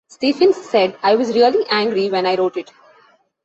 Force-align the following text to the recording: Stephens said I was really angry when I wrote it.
Stephens 0.07 0.57
said 0.57 0.97
I 1.03 1.13
was 1.13 1.35
really 1.35 1.63
angry 1.69 2.09
when 2.09 2.25
I 2.25 2.35
wrote 2.35 2.57
it. 2.57 2.71